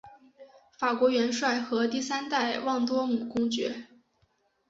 [0.79, 3.85] 法国元帅和第三代旺多姆公爵。